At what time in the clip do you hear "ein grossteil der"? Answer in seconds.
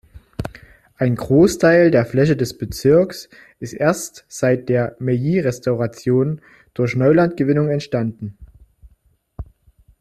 0.97-2.07